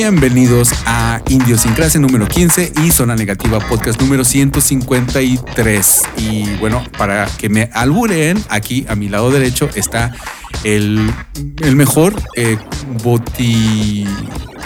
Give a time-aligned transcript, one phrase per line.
[0.00, 6.02] Bienvenidos a Idiosincrasia número 15 y Zona Negativa podcast número 153.
[6.18, 10.12] Y bueno, para que me alburen, aquí a mi lado derecho está
[10.64, 11.10] el,
[11.62, 12.58] el mejor eh,
[13.02, 14.04] boti...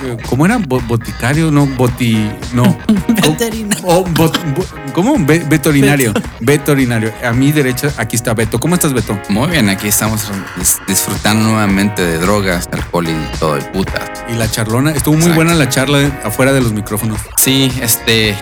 [0.03, 0.57] eh, ¿Cómo era?
[0.59, 2.29] Bo- boticario, no, boti...
[2.53, 2.77] No.
[3.23, 3.85] Veterinario.
[3.87, 5.15] Oh, bot- bo- ¿Cómo?
[5.25, 6.13] Ve- veterinario.
[6.41, 7.13] Veterinario.
[7.25, 8.59] A mi derecha, aquí está Beto.
[8.59, 9.17] ¿Cómo estás, Beto?
[9.29, 10.29] Muy bien, aquí estamos
[10.59, 14.13] dis- disfrutando nuevamente de drogas, alcohol y todo de puta.
[14.29, 14.91] Y la charlona.
[14.93, 17.21] Estuvo muy buena la charla afuera de los micrófonos.
[17.37, 18.37] Sí, este.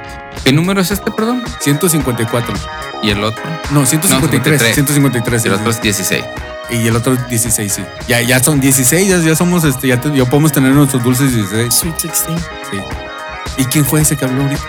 [0.45, 1.43] ¿Qué número es este, perdón?
[1.61, 2.55] 154.
[3.03, 3.43] ¿Y el otro?
[3.71, 4.61] No, 153.
[4.75, 4.75] 153.
[4.75, 6.09] 153 Y el sí, otro es 16.
[6.09, 6.25] sí.
[6.71, 7.83] Y el otro 16, sí.
[8.07, 11.35] Ya, ya son 16, ya, ya somos, este, ya, te- ya podemos tener nuestros dulces
[11.35, 11.75] 16.
[11.75, 12.39] Sweet 16.
[12.71, 12.77] Sí.
[13.57, 14.63] ¿Y quién fue ese que habló ahorita?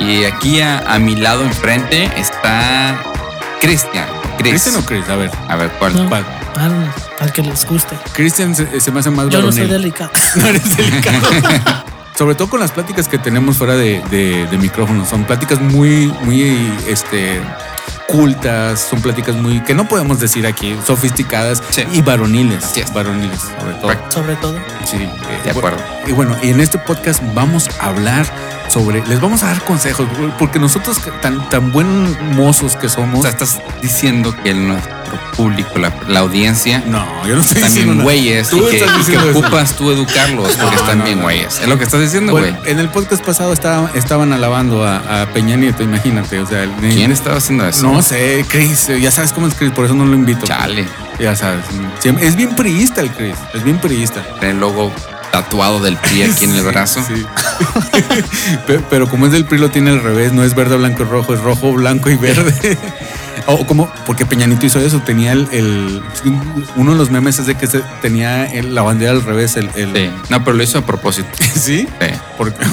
[0.00, 2.98] Y aquí a, a mi lado enfrente está
[3.60, 4.06] Cristian.
[4.38, 4.50] Chris.
[4.64, 5.08] ¿Cristian o Chris?
[5.08, 5.30] A ver.
[5.48, 5.94] A ver, ¿cuál?
[5.96, 6.08] No.
[6.08, 6.24] ¿cuál?
[6.56, 7.96] Al, al que les guste.
[8.12, 9.68] Cristian se, se me hace más Yo no soy varonil.
[9.82, 10.10] delicado.
[10.36, 11.18] No eres delicado.
[12.16, 15.08] Sobre todo con las pláticas que tenemos fuera de, de, de micrófonos.
[15.08, 17.40] Son pláticas muy, muy, este,
[18.08, 18.80] cultas.
[18.88, 21.84] Son pláticas muy, que no podemos decir aquí, sofisticadas Sí.
[21.92, 22.74] y varoniles.
[22.76, 22.92] Es.
[22.94, 23.92] Varoniles, sobre todo.
[24.10, 24.58] Sobre todo.
[24.84, 24.96] Sí.
[24.96, 25.10] eh,
[25.44, 25.78] De acuerdo.
[26.06, 28.26] Y bueno, y en este podcast vamos a hablar
[28.68, 30.06] sobre, les vamos a dar consejos,
[30.38, 33.22] porque nosotros tan, tan buen mozos que O somos.
[33.22, 34.92] sea, estás diciendo que nuestro
[35.36, 38.04] público, la, la audiencia, no, yo no estoy están diciendo bien nada.
[38.04, 41.24] güeyes y que, y que ocupas tú educarlos porque están no, bien no.
[41.24, 41.60] güeyes.
[41.60, 42.50] Es lo que estás diciendo, güey.
[42.52, 46.38] Bueno, en el podcast pasado estaba- estaban alabando a, a Peña Nieto, imagínate.
[46.40, 47.82] O sea, el- ¿Quién estaba haciendo eso?
[47.90, 50.46] No sé, Chris, eh, ya sabes cómo es Chris, por eso no lo invito.
[50.46, 50.86] Chale.
[51.18, 51.64] Ya sabes.
[52.20, 54.22] es bien priista el Chris, es bien priista.
[54.42, 54.92] El logo
[55.32, 57.02] tatuado del PRI aquí en el brazo.
[57.06, 57.24] sí.
[58.66, 61.06] Pe- Pero como es del PRI lo tiene al revés, no es verde, blanco y
[61.06, 62.76] rojo, es rojo, blanco y verde.
[63.48, 66.02] O como, porque Peñanito hizo eso, tenía el, el-
[66.74, 69.70] uno de los memes es de que se, tenía el- la bandera al revés, el,
[69.76, 70.10] el- Sí.
[70.30, 71.28] No, pero lo hizo a propósito.
[71.54, 71.86] ¿Sí?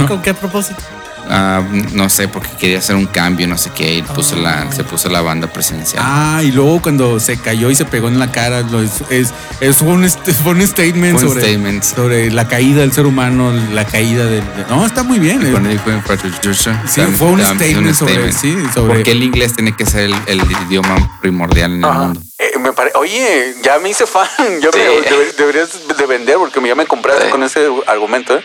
[0.08, 0.82] ¿Con qué propósito?
[1.30, 4.84] Ah, no sé, porque quería hacer un cambio, no sé qué, y puso la, se
[4.84, 6.04] puso la banda presidencial.
[6.06, 9.34] Ah, y luego cuando se cayó y se pegó en la cara, lo es, es,
[9.62, 11.84] es- fue, un, est- fue un statement Fue un sobre, statement.
[11.84, 14.42] sobre la caída del ser humano, la caída del...
[14.56, 15.46] de- no, está muy bien.
[15.46, 15.52] eh.
[15.52, 18.32] Cuando dijo en Patrick Joshua, Sí, fue un statement sobre...
[18.34, 18.96] Sí, sobre...
[18.96, 22.00] Porque el inglés tiene que ser el, el idioma primordial en el Ajá.
[22.00, 22.22] mundo.
[22.38, 24.28] Eh, me pare- Oye, ya me hice fan.
[24.62, 24.78] Ya Sí.
[24.80, 27.32] me, deber- deberías de vender porque ya me compraste Sí.
[27.32, 28.36] con ese argumento.
[28.38, 28.44] ¿eh?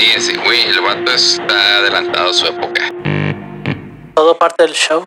[0.00, 2.90] Ese güey, el vato está adelantado a su época.
[4.14, 5.04] Todo parte del show.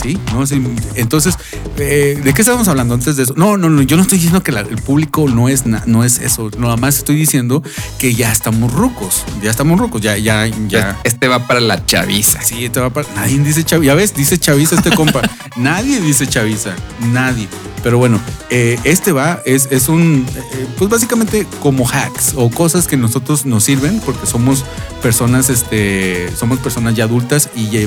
[0.00, 0.62] Sí, no, sí.
[0.94, 1.34] Entonces,
[1.78, 3.34] eh, ¿de qué estábamos hablando antes de eso?
[3.36, 3.82] No, no, no.
[3.82, 6.50] Yo no estoy diciendo que la- el público no es, na- no es eso.
[6.58, 7.62] Nada más estoy diciendo
[7.98, 9.24] que ya estamos rucos.
[9.42, 10.00] Ya estamos rucos.
[10.00, 10.98] Ya, ya, ya.
[11.04, 12.40] Este va para la chaviza.
[12.42, 13.08] Sí, este va para.
[13.14, 13.86] Nadie dice chaviza.
[13.88, 15.22] Ya ves, dice chaviza este compa.
[15.56, 16.70] Nadie dice chaviza.
[17.12, 17.48] Nadie.
[17.82, 18.20] Pero bueno,
[18.50, 20.26] eh, este va, es, es un.
[20.54, 24.64] eh, pues básicamente como hacks o cosas que nosotros nos sirven porque somos
[25.00, 26.28] personas, este.
[26.36, 27.80] Somos personas ya adultas y ya,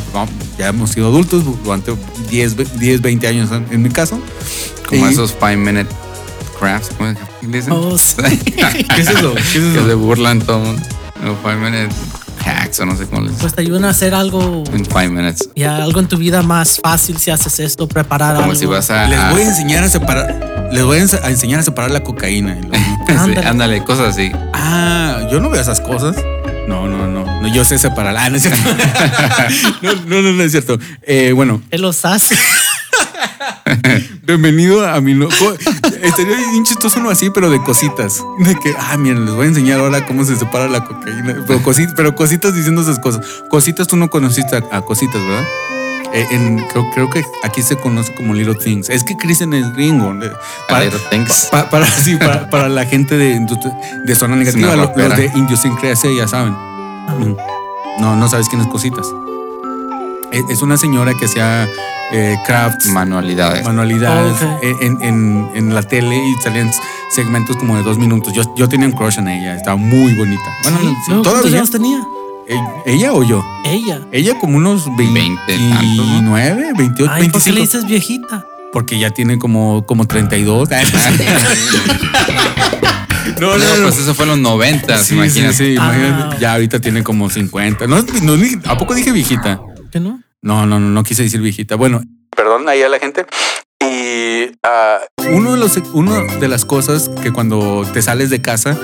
[0.57, 1.93] ya hemos sido adultos durante
[2.29, 4.19] 10, ve- 10 20 años en, en mi caso.
[4.87, 5.87] Como Y- esos five minute
[6.59, 6.89] crafts.
[6.97, 7.73] ¿Cómo es que dicen?
[7.73, 8.15] Oh, sí.
[8.95, 9.33] ¿Qué es eso?
[9.33, 9.85] ¿Qué es que eso?
[9.87, 10.81] se burlan todo el mundo.
[11.23, 11.89] No, five minute
[12.43, 15.49] hacks o no sé cómo les Pues te ayudan a hacer algo, En five minutes.
[15.55, 18.55] ya algo en tu vida más fácil si haces esto, preparar Como algo.
[18.59, 19.07] si vas a.
[19.07, 20.69] Les voy a enseñar a separar.
[20.71, 22.57] Les voy a ense- a enseñar a separar la cocaína.
[22.57, 23.47] Y luego, Sí, Ándale.
[23.47, 24.31] ándale, cosas así.
[24.53, 26.15] Ah, yo no veo esas cosas.
[26.67, 27.25] No, no, no.
[27.41, 28.15] no yo sé separar.
[28.17, 28.59] Ah, no es cierto.
[29.81, 30.77] no, no, no, no es cierto.
[31.03, 32.35] Eh, bueno, Él los hace.
[34.23, 35.53] bienvenido a mi loco.
[36.01, 38.23] Estaría bien chistoso uno así, pero de cositas.
[38.39, 41.43] De que, ah, miren, les voy a enseñar ahora cómo se separa la cocaína.
[41.47, 43.25] Pero, cosi- pero cositas diciendo esas cosas.
[43.49, 45.45] Cositas tú no conociste a, a cositas, ¿verdad?
[46.13, 48.89] Eh, en- creo, creo que aquí se conoce como Little Things.
[48.89, 50.13] Es que Kristen es gringo.
[50.23, 50.31] Eh,
[50.69, 51.47] A little things.
[51.51, 53.39] Pa- para, sí, para, para la gente de,
[54.05, 55.15] de zona negativa, los, rapera.
[55.15, 56.53] de idiosincrasia ya saben.
[57.99, 59.05] No, no sabes quién es Cositas.
[60.31, 61.67] Es, es una señora que hacía
[62.13, 63.63] eh, crafts, Manualidades.
[63.65, 66.71] manualidades Oh, eh, en, en- en la tele y salían
[67.09, 68.33] segmentos como de dos minutos.
[68.33, 70.43] Yo, yo tenía un crush en ella, estaba muy bonita.
[70.63, 71.21] Bueno, Sí, sí, ¿no?
[71.21, 71.57] ¿Cuántos todavía.
[71.59, 72.01] años tenía?
[72.47, 73.43] Eh, ¿Ella o yo?
[73.65, 74.01] Ella.
[74.11, 76.33] Ella como unos 20 tantos, ¿no?
[76.33, 77.55] 29, 28, Ay, ¿por qué 25.
[77.55, 78.45] le dices viejita?
[78.73, 80.69] Porque ya tiene como, como 32.
[83.39, 85.53] no, No, pues eso fue en los 90, Sí, imagínate.
[85.53, 85.93] sí, sí, Ah.
[85.93, 86.37] imagínate.
[86.39, 87.87] Ya ahorita tiene como 50.
[87.87, 88.33] No, no,
[88.65, 89.59] ¿A poco dije viejita?
[89.91, 90.21] ¿Qué no?
[90.41, 91.75] No, no, no, no quise decir viejita.
[91.75, 92.01] Bueno,
[92.35, 93.25] perdón ahí a la gente.
[93.83, 94.99] Y ah,
[95.31, 98.77] uno de los, uno de las cosas que cuando te sales de casa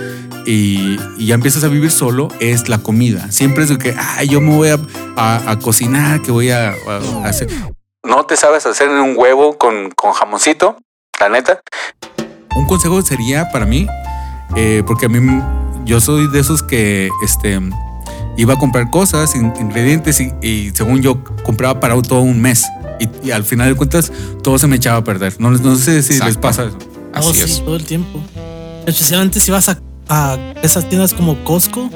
[0.48, 3.30] y, y ya empiezas a vivir solo es la comida.
[3.32, 4.80] Siempre es de que, ah, yo me voy a,
[5.16, 7.50] a- a cocinar, que voy a, a hacer.
[8.04, 10.78] No te sabes hacer un huevo con, con jamoncito,
[11.20, 11.60] la neta.
[12.56, 13.86] Un consejo sería para mí,
[14.56, 15.20] eh, porque a mí
[15.86, 17.60] yo soy de esos que este,
[18.38, 22.66] iba a comprar cosas, in- ingredientes y, y según yo compraba para todo un mes.
[23.00, 24.12] Y, y al final de cuentas
[24.42, 25.36] todo se me echaba a perder.
[25.40, 26.78] No, no sé si les pasa eso.
[27.14, 27.64] Así Oh, sí, es.
[27.64, 28.20] todo el tiempo.
[28.88, 29.78] Especialmente si vas a,
[30.10, 31.90] a esas tiendas como Costco,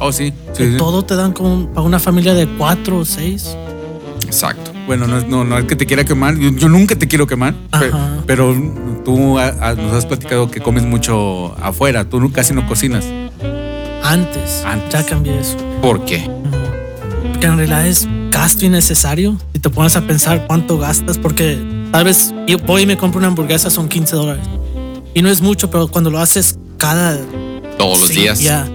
[0.00, 0.32] Oh, sí.
[0.56, 0.76] que sí, sí.
[0.76, 3.56] todo te dan como para una familia de cuatro o seis.
[4.26, 4.72] Exacto.
[4.86, 6.36] Bueno, no, es- no, no es que te quiera quemar.
[6.38, 7.54] Yo, yo nunca te quiero quemar.
[7.72, 8.18] Ajá.
[8.26, 8.54] Pero,
[9.04, 12.04] tú nos has platicado que comes mucho afuera.
[12.08, 13.04] Tú casi no cocinas.
[14.02, 14.90] Antes, Antes.
[14.90, 15.56] ya cambié eso.
[15.82, 16.30] ¿Por qué?
[17.32, 19.36] Porque en realidad es gasto innecesario.
[19.52, 21.58] Si te pones a pensar cuánto gastas, porque
[21.92, 24.46] tal vez yo voy y me compro una hamburguesa, son 15 dólares.
[25.14, 27.18] Y no es mucho, pero cuando lo haces cada
[27.78, 28.40] Todos los sí, días.
[28.40, 28.68] Ya,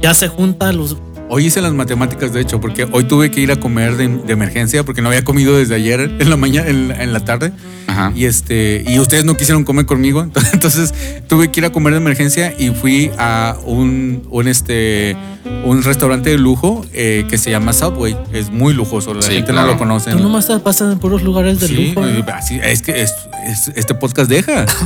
[0.00, 0.96] ya se junta los.
[1.28, 4.32] Hoy hice las matemáticas, de hecho, porque hoy tuve que ir a comer de, de
[4.32, 7.52] emergencia porque no había comido desde ayer en la mañana, en, la- en la tarde.
[7.88, 8.12] Ajá.
[8.14, 10.20] Y este, y ustedes no quisieron comer conmigo.
[10.52, 10.94] Entonces
[11.28, 15.16] tuve que ir a comer de emergencia y fui a un, un este,
[15.64, 18.16] un restaurante de lujo eh, que se llama Subway.
[18.32, 19.12] Es muy lujoso.
[19.14, 19.66] La Sí, gente claro.
[19.68, 20.10] no lo conoce.
[20.12, 22.06] Tú nomás te pasas en puros lugares de Sí, lujo.
[22.06, 23.14] eh, así, es que es-
[23.48, 24.66] es- este podcast deja.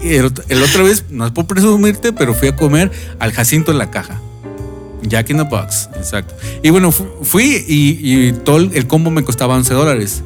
[0.00, 3.78] El, el otra vez, no es por presumirte, pero fui a comer al Jacinto en
[3.78, 4.20] la caja.
[5.02, 6.34] Jack in the Box, exacto.
[6.62, 7.98] Y bueno, fu- fui y,
[8.28, 10.22] y todo el, combo me costaba 11 dólares.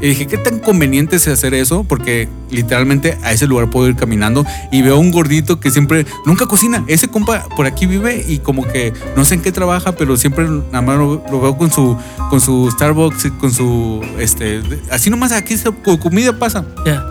[0.00, 1.84] Y dije, ¿qué tan conveniente es hacer eso?
[1.84, 6.46] Porque literalmente a ese lugar puedo ir caminando y veo un gordito que siempre, nunca
[6.46, 6.82] cocina.
[6.88, 10.48] Ese compa por aquí vive y como que no sé en qué trabaja, pero siempre
[10.48, 11.96] nada más lo, lo veo con su,
[12.30, 15.70] con su Starbucks, con su, este, así nomás aquí se,
[16.00, 16.64] comida pasa.
[16.84, 17.04] Ya.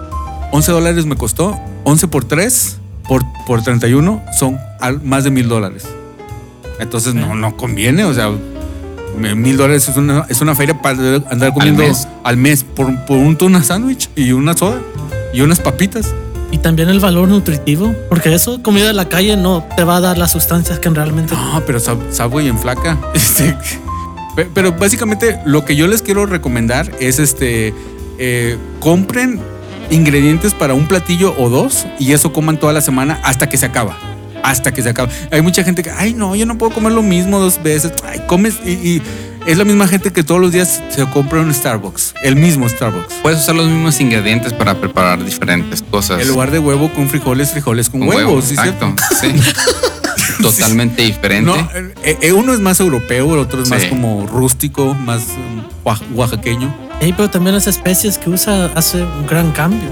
[0.52, 2.78] 11 dólares me costó, 11 por 3,
[3.08, 4.58] por, por 31, son
[5.04, 5.86] más de mil dólares.
[6.80, 8.32] Entonces no, no conviene, o sea,
[9.18, 10.98] mil dólares es una, es una feria para
[11.30, 11.84] andar comiendo
[12.24, 12.64] al mes, mes.
[12.76, 14.80] por, por un tuna sándwich y una soda
[15.34, 16.14] y unas papitas.
[16.52, 20.02] Y también el valor nutritivo, porque eso, comida de la calle, no te va a
[20.02, 21.34] dar las sustancias que realmente.
[21.34, 22.98] No, pero Sub- Subway en flaca.
[23.14, 23.56] Este,
[24.36, 27.74] pe- pero básicamente lo que yo les quiero recomendar es este,
[28.18, 29.40] eh, compren
[29.92, 33.66] ingredientes para un platillo o dos y eso coman toda la semana hasta que se
[33.68, 33.98] acaba.
[34.44, 35.12] Hasta que se acaba.
[35.32, 37.94] Hay mucha gente que, ay, no, yo no puedo comer lo mismo dos veces.
[38.04, 39.02] Ay, comes y, y
[39.46, 43.14] es la misma gente que todos los días se compra un Starbucks, el mismo Starbucks.
[43.22, 46.22] Puedes usar los mismos ingredientes para preparar diferentes cosas.
[46.22, 48.46] En lugar de huevo con frijoles, frijoles con, Con huevos.
[48.46, 48.96] ¿sí, exacto.
[49.22, 49.28] Sí.
[50.42, 51.52] Totalmente diferente.
[51.52, 51.70] No,
[52.04, 55.22] eh, eh, uno es más europeo, el otro es más como rústico, más
[55.84, 56.74] oa- oaxaqueño.
[57.02, 59.90] Pero también las especies que usa hace un gran cambio.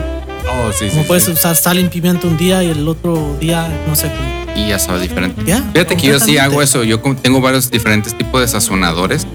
[0.47, 1.31] Oh, sí, Como sí, puedes sí.
[1.31, 4.55] usar sal y pimienta un día y el otro día, no sé cómo.
[4.55, 5.41] Y ya sabe diferente.
[5.73, 6.83] Fíjate que yo sí hago eso.
[6.83, 9.25] Yo tengo varios diferentes tipos de sazonadores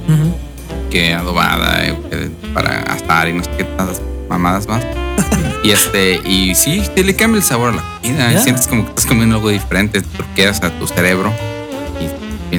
[0.91, 4.83] que adobada, eh, que para asar y no sé qué tantas mamadas más.
[5.63, 8.33] y este, y sí, sí le cambia el sabor a la comida.
[8.33, 8.41] Ya.
[8.41, 11.33] Sientes como que estás comiendo algo diferente, truqueas a tu cerebro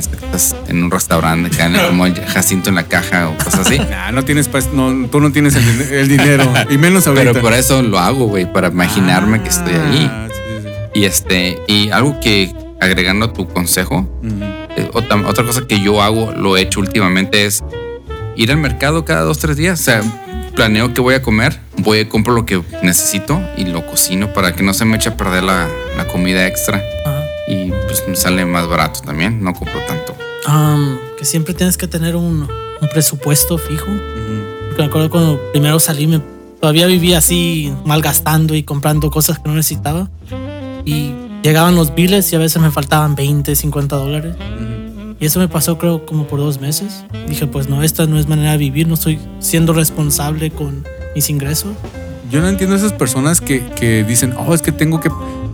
[0.01, 3.67] que estás en un restaurante acá, en- como el Jacinto en la caja o cosas
[3.67, 3.79] así.
[3.89, 7.25] Nah, no tienes, no, tú no tienes el, din- el dinero y menos ahorita.
[7.31, 10.09] Pero por eso lo hago, güey, para imaginarme que estoy ahí.
[10.11, 14.07] Ah, sí, sí, Y este, y algo que agregando tu consejo.
[14.77, 17.63] Eh, otra, otra cosa que yo hago, lo he hecho últimamente, es
[18.35, 19.79] ir al mercado cada dos, tres días.
[19.79, 20.01] O sea,
[20.55, 24.53] planeo que voy a comer, voy y compro lo que necesito y lo cocino para
[24.53, 26.81] que no se me eche a perder la, la comida extra.
[27.47, 30.15] Y pues me sale más barato también, no compro tanto.
[30.45, 32.47] Am, que siempre tienes que tener un,
[32.81, 33.85] un presupuesto fijo.
[34.67, 36.21] Porque me acuerdo cuando primero salí, me,
[36.59, 40.09] todavía vivía así malgastando y comprando cosas que no necesitaba.
[40.83, 44.35] Y llegaban los biles y a veces me faltaban 20, 50 dólares.
[45.19, 47.05] Y eso me pasó creo como por dos meses.
[47.27, 50.83] Dije, pues no, esta no es manera de vivir, no estoy siendo responsable con
[51.15, 51.73] mis ingresos.
[52.29, 55.09] Yo no entiendo a esas personas que, que dicen, oh, es que tengo que.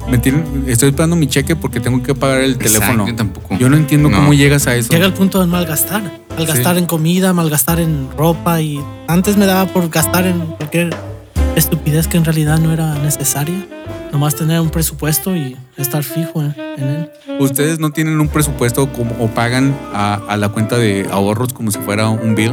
[0.09, 3.03] Me tienen, estoy esperando mi cheque porque tengo que pagar el teléfono.
[3.03, 3.57] Exacto, yo tampoco.
[3.57, 4.17] Yo no entiendo No.
[4.17, 4.91] cómo llegas a eso.
[4.91, 6.01] Llega el punto de malgastar.
[6.37, 10.95] Malgastar en comida, malgastar en ropa y antes me daba por gastar en cualquier
[11.55, 13.65] estupidez que en realidad no era necesaria.
[14.11, 17.09] Nomás tener un presupuesto y estar fijo en, en él.
[17.39, 21.71] Ustedes no tienen un presupuesto como, o pagan a, a la cuenta de ahorros como
[21.71, 22.51] si fuera un bill.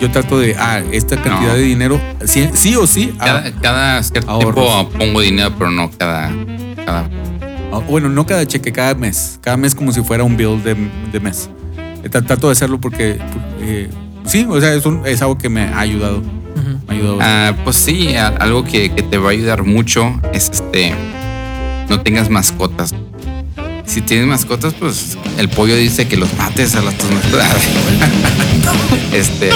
[0.00, 1.54] Yo trato de, ah, esta cantidad No.
[1.54, 3.14] de dinero, sí, sí o sí.
[3.18, 4.66] ah, Cada, cada cierto Ahorros.
[4.66, 6.30] tiempo pongo dinero, pero no cada,
[6.84, 7.08] cada
[7.72, 9.38] ah, bueno, no cada cheque, cada mes.
[9.40, 10.76] Cada mes como si fuera un bill de,
[11.12, 11.48] de mes.
[12.02, 13.18] Eh, tra- Trato de hacerlo porque,
[13.60, 13.88] eh,
[14.26, 16.22] sí, o sea, es, un- es algo que me ha ayudado.
[16.88, 17.18] Me ha ayudado.
[17.22, 20.94] Ah, pues sí, algo que, que te va a ayudar mucho es este
[21.88, 22.94] no tengas mascotas.
[23.86, 27.56] Si tienes mascotas, pues el pollo dice que los mates a las tus mascotas.
[29.12, 29.50] este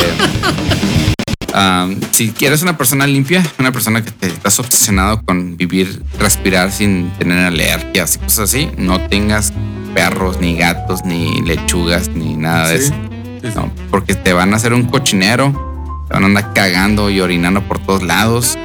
[1.52, 6.70] am, si quieres una persona limpia, una persona que te estás obsesionado con vivir, respirar
[6.72, 9.52] sin tener alergias y cosas así, no tengas
[9.94, 12.94] perros, ni gatos, ni lechugas, ni nada de eso.
[13.42, 13.52] sí, sí.
[13.56, 17.62] No, porque te van a hacer un cochinero, te van a andar cagando y orinando
[17.62, 18.56] por todos lados.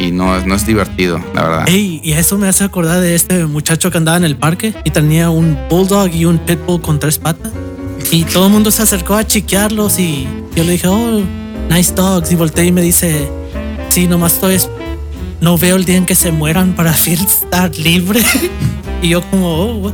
[0.00, 1.68] Y no, no es divertido, la verdad.
[1.68, 4.90] Ey, y eso me hace acordar de este muchacho que andaba en el parque y
[4.90, 7.52] tenía un bulldog y un pitbull con tres patas.
[8.10, 10.26] Y todo el mundo se acercó a chequearlos y
[10.56, 11.20] yo le dije, oh,
[11.68, 12.32] nice dogs.
[12.32, 13.28] Y volteé y me dice,
[13.90, 14.70] sí, nomás estoy, es-
[15.42, 18.20] no veo el día en que se mueran para estar libre.
[19.02, 19.92] y yo como, oh, what?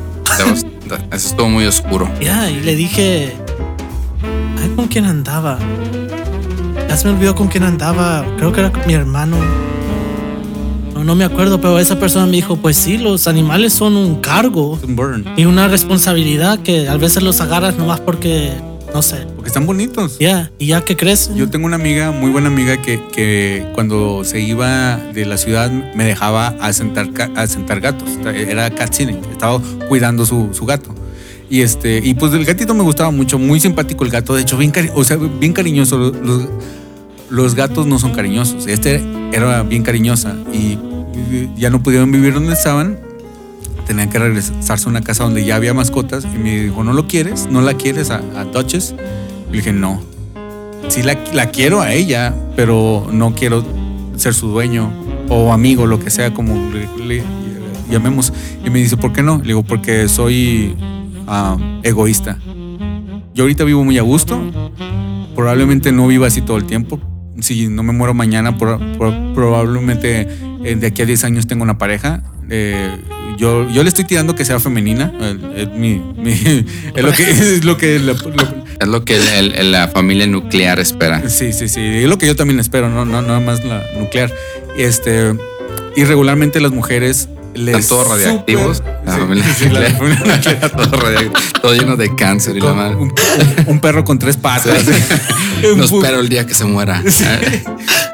[1.10, 2.08] Eso estuvo muy oscuro.
[2.20, 3.32] Ya, y le dije,
[4.62, 5.58] ay, ¿con quién andaba?
[6.88, 9.36] Ya se me olvidó con quién andaba, creo que era con mi hermano.
[11.06, 14.78] No, me acuerdo, pero esa persona me dijo, pues sí, los animales son un cargo
[14.82, 18.50] un y una responsabilidad que a veces los agarras nomás porque,
[18.92, 20.18] no sé, Porque están bonitos.
[20.18, 21.36] ya, y ya que crecen.
[21.36, 25.70] Yo tengo una amiga, muy buena amiga, que, que cuando se iba de la ciudad
[25.70, 28.08] me dejaba a sentar, a sentar gatos.
[28.34, 29.20] Era cat sitting.
[29.30, 30.92] Estaba cuidando su, su gato.
[31.48, 34.56] Y este, y pues el gatito me gustaba mucho, muy simpático el gato, de hecho,
[34.58, 35.96] bien, cari- o sea, bien cariñoso.
[35.98, 36.48] Los,
[37.30, 38.66] los gatos no son cariñosos.
[38.66, 39.00] Este
[39.32, 40.76] era bien cariñosa y
[41.56, 42.98] ya no pudieron vivir donde estaban.
[43.86, 47.06] Tenían que regresarse a una casa donde ya había mascotas y me dijo, ¿no lo
[47.06, 47.48] quieres?
[47.50, 48.44] ¿No la quieres a, a?
[48.44, 50.00] Y le dije, no,
[50.88, 53.64] sí la, la quiero a ella, pero no quiero
[54.16, 54.90] ser su dueño
[55.28, 57.22] o amigo, lo que sea, como le, le
[57.90, 58.32] llamemos.
[58.64, 59.38] Y me dice, ¿por qué no?
[59.38, 60.74] Le digo, porque soy
[61.26, 62.38] ah, egoísta.
[63.34, 64.40] Yo ahorita vivo muy a gusto,
[65.34, 66.98] probablemente no viva así todo el tiempo.
[67.40, 70.28] Si no me muero mañana, por- por- probablemente
[70.64, 72.22] eh, de aquí a 10 años tengo una pareja.
[72.48, 72.90] Eh,
[73.38, 75.12] yo, yo le estoy tirando que sea femenina.
[75.56, 76.32] Es, mi, mi-
[76.94, 78.14] es lo que, es lo que lo-
[78.80, 81.28] Es lo que el- el- la familia nuclear espera.
[81.28, 81.80] Sí, sí, sí.
[81.80, 84.32] Es lo que yo también espero, no, no, nada más la nuclear.
[84.76, 85.34] Este,
[85.96, 87.76] y regularmente las mujeres les.
[87.76, 88.82] Están todos radiactivos.
[91.62, 92.96] todo, lleno de cáncer y la madre.
[92.96, 93.12] un,
[93.66, 94.84] un perro con tres patas.
[95.76, 97.02] No espero el día que se muera.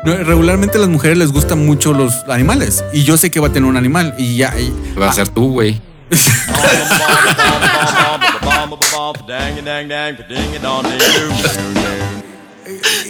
[0.04, 2.84] No, regularmente a las mujeres les gustan mucho los animales.
[2.92, 4.14] Y yo sé que va a tener un animal.
[4.16, 4.54] Y ya.
[4.58, 5.80] y- Va a ser tú, güey.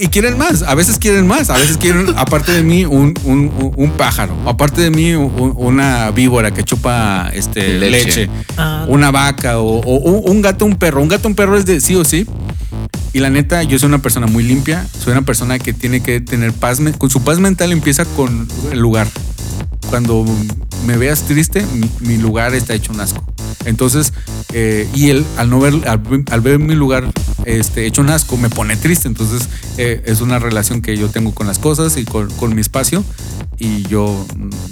[0.02, 3.50] y quieren más, a veces quieren más, a veces quieren, aparte de mí, un, un-
[3.58, 8.04] un- un pájaro, aparte de mí, un- una víbora que chupa este, Leche.
[8.26, 8.84] leche, Ah.
[8.88, 11.00] una vaca o, o un- un gato, un perro.
[11.02, 12.26] Un gato, un perro es de sí o sí.
[13.12, 16.20] Y la neta, yo soy una persona muy limpia, soy una persona que tiene que
[16.20, 19.06] tener paz, con su paz mental empieza con el lugar.
[19.90, 20.24] Cuando
[20.86, 23.22] me veas triste, mi, mi lugar está hecho un asco.
[23.66, 24.12] Entonces,
[24.52, 27.04] eh, y él, al no ver, al, al ver mi lugar
[27.44, 29.08] este, hecho un asco, me pone triste.
[29.08, 32.60] Entonces, eh, es una relación que yo tengo con las cosas y con, con mi
[32.60, 33.04] espacio.
[33.58, 34.26] Y yo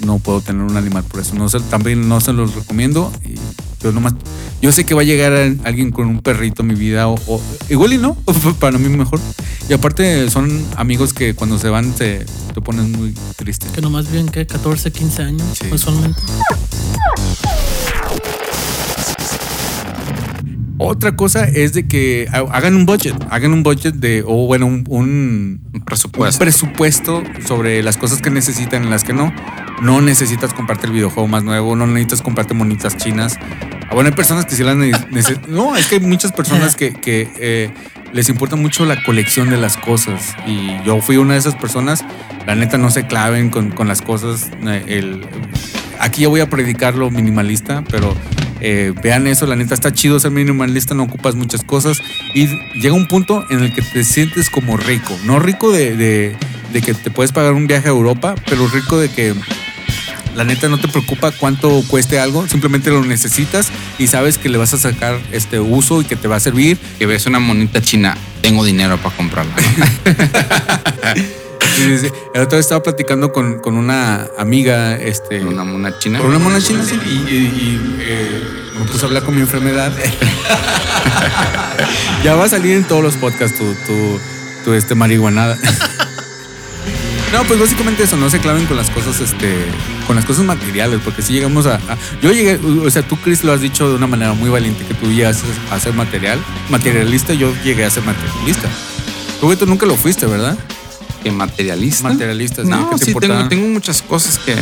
[0.05, 1.35] no puedo tener un animal por eso.
[1.35, 3.11] No se- también no se los recomiendo.
[3.23, 3.35] Y
[3.83, 4.13] yo nomás,
[4.61, 7.07] yo sé que va a llegar a- alguien con un perrito en mi vida.
[7.07, 8.15] O, o- igual y no,
[8.59, 9.19] para mí mejor.
[9.69, 13.67] Y aparte, son amigos que cuando se van te, te ponen muy triste.
[13.73, 15.67] Que nomás viven que 14, 15 años Sí.
[15.71, 16.19] usualmente.
[20.83, 24.65] Otra cosa es de que ha- hagan un budget, hagan un budget de, o bueno,
[24.65, 26.35] un, un, Un presupuesto.
[26.37, 29.31] un presupuesto sobre las cosas que necesitan y las que no.
[29.81, 33.37] No necesitas comprarte el videojuego más nuevo, no necesitas comprarte monitas chinas.
[33.89, 35.41] Ah, Bueno, hay personas que sí las necesitan.
[35.49, 37.71] No, es que hay muchas personas que, que, eh,
[38.13, 40.35] les importa mucho la colección de las cosas.
[40.47, 42.03] Y yo fui una de esas personas.
[42.47, 44.49] La neta, no se claven con, con las cosas.
[44.67, 45.25] Eh, el-
[45.99, 48.15] aquí ya voy a predicar lo minimalista, pero
[48.61, 52.01] eh, vean eso, la neta está chido ser minimalista, no ocupas muchas cosas
[52.33, 52.47] y
[52.79, 56.35] llega un punto en el que te sientes como rico, no rico de, de-
[56.71, 59.33] de que te puedes pagar un viaje a Europa, pero rico de que
[60.37, 63.67] la neta no te preocupa cuánto cueste algo, simplemente lo necesitas
[63.99, 66.77] y sabes que le vas a sacar este uso y que te va a servir.
[66.97, 69.53] Que ves una monita china, tengo dinero para comprarla.
[71.75, 72.13] Sí, sí, sí.
[72.33, 76.19] El otro día estaba platicando con, con una amiga, este, una mona china.
[76.19, 76.99] Por una mona china, sí.
[77.05, 78.43] Y, y- y, eh,
[78.79, 79.91] me puse a hablar con mi enfermedad.
[82.23, 84.19] ya va a salir en todos los podcasts tu, tu,
[84.65, 85.57] tu, este, marihuanada.
[87.33, 89.55] no, pues básicamente eso, no se claven con las cosas, este,
[90.07, 93.43] con las cosas materiales, porque si llegamos a, a- Yo llegué, o sea, tú, Chris,
[93.43, 97.33] lo has dicho de una manera muy valiente, que tú llegas a ser material, materialista,
[97.33, 98.67] yo llegué a ser materialista.
[99.39, 100.57] Tú, tú nunca lo fuiste, ¿verdad?
[101.23, 102.09] Que materialista.
[102.09, 104.55] Materialista, No, ¿qué te sí, tengo, tengo muchas cosas que.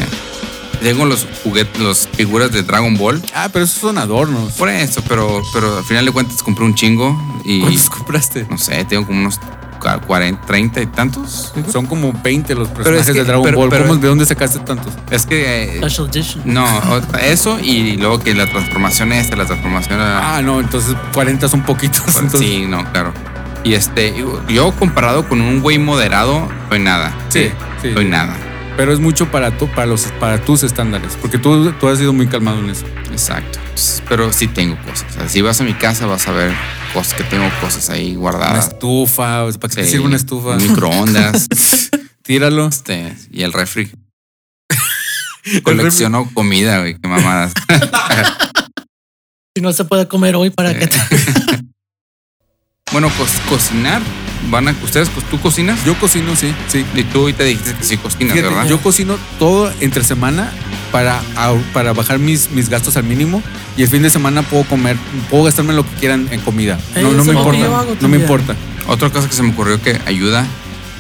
[0.82, 3.22] Tengo los juguetes, las figuras de Dragon Ball.
[3.36, 4.54] Ah, pero esos son adornos.
[4.54, 7.60] Por eso, pero, pero al final de cuentas compré un chingo y.
[7.62, 8.48] ¿Cuántos compraste?
[8.50, 9.42] No sé, tengo como unos
[9.82, 11.54] ca- 40, 30 y tantos.
[11.70, 13.70] Son como 20 los es personajes que- de Dragon pero- Ball.
[13.70, 14.94] pero- ¿Cómo- ¿De dónde sacaste tantos?
[15.12, 15.63] Es que.
[15.63, 16.42] eh, Special Edition.
[16.46, 16.66] no,
[17.22, 20.00] eso y luego que la transformación esta, la transformación.
[20.00, 22.16] a- Ah, no, entonces 40 son poquitos.
[22.16, 23.13] entonces- sí, no, claro.
[23.63, 24.13] Y este,
[24.48, 27.16] yo comparado con un güey moderado, soy nada.
[27.30, 27.50] Sí,
[27.82, 27.94] sí.
[27.94, 28.36] Soy nada.
[28.78, 31.18] Pero es mucho para, tu, para, los, para tus estándares.
[31.22, 32.86] Porque tú, tú has sido muy calmado en eso.
[33.12, 33.60] Exacto.
[34.08, 35.06] Pero sí tengo cosas.
[35.12, 36.54] O sea, si vas a mi casa vas a ver
[36.94, 38.68] cosas que tengo cosas ahí Una guardadas.
[38.70, 39.46] estufa.
[39.46, 40.51] ¿Para qué te Sí, sirve una estufa?
[40.51, 41.48] un Microondas.
[42.24, 42.68] Tíralo.
[42.68, 43.92] este, y el refri.
[45.63, 47.51] Colecciono comida, güey, qué mamadas.
[49.58, 50.88] Si no se puede comer hoy, ¿para qué?
[52.91, 54.01] Bueno, co- cocinar.
[54.50, 55.84] Van a, ¿Ustedes, co- tú cocinas?
[55.86, 56.86] Yo cocino, sí, sí.
[56.96, 58.69] Y tú ahorita dijiste que sí cocinas, Fíjate, ¿verdad?
[58.69, 60.51] yo cocino todo entre semana
[60.93, 61.22] para,
[61.74, 63.43] para bajar mis, mis gastos al mínimo
[63.75, 64.96] y el fin de semana puedo comer,
[65.29, 66.79] puedo gastarme lo que quieran en comida.
[66.96, 67.60] No, me es lo que importa.
[67.60, 68.55] yo hago No me importa.
[68.88, 70.46] Otra cosa que se me ocurrió que ayuda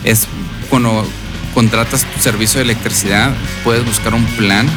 [0.03, 0.27] es
[0.69, 1.07] cuando
[1.53, 4.69] contratas tu servicio de electricidad, puedes buscar un plan